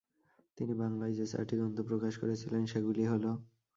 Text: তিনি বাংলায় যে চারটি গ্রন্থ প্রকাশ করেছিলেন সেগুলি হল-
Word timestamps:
তিনি 0.57 0.73
বাংলায় 0.81 1.13
যে 1.15 1.25
চারটি 1.27 1.55
গ্রন্থ 1.55 1.77
প্রকাশ 1.89 2.13
করেছিলেন 2.21 2.61
সেগুলি 2.65 3.03
হল- 3.05 3.25